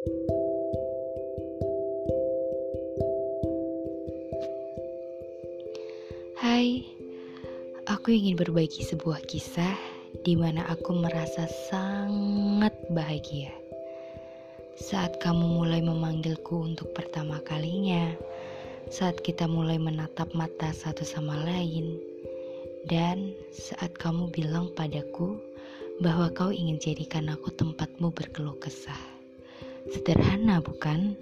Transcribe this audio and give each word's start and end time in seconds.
Hai, 0.00 0.08
aku 7.84 8.08
ingin 8.08 8.40
berbagi 8.40 8.80
sebuah 8.80 9.20
kisah 9.28 9.76
di 10.24 10.40
mana 10.40 10.64
aku 10.72 10.96
merasa 10.96 11.44
sangat 11.68 12.72
bahagia. 12.96 13.52
Saat 14.80 15.20
kamu 15.20 15.60
mulai 15.60 15.84
memanggilku 15.84 16.64
untuk 16.64 16.96
pertama 16.96 17.36
kalinya, 17.44 18.16
saat 18.88 19.20
kita 19.20 19.44
mulai 19.44 19.76
menatap 19.76 20.32
mata 20.32 20.72
satu 20.72 21.04
sama 21.04 21.36
lain, 21.44 22.00
dan 22.88 23.36
saat 23.52 23.92
kamu 24.00 24.32
bilang 24.32 24.72
padaku 24.72 25.36
bahwa 26.00 26.32
kau 26.32 26.48
ingin 26.48 26.80
jadikan 26.80 27.28
aku 27.28 27.52
tempatmu 27.52 28.08
berkeluh 28.16 28.56
kesah. 28.56 29.19
Sederhana, 29.90 30.62
bukan? 30.62 31.18